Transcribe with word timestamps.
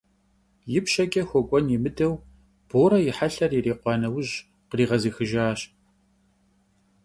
Yipşeç'e 0.71 1.23
xuek'uen 1.29 1.65
yimıdeu, 1.71 2.13
Bore 2.69 2.99
yi 3.05 3.11
helher 3.17 3.51
yirikhua 3.55 3.93
neuj, 4.01 4.29
khriğezıxıjjaş. 4.69 5.59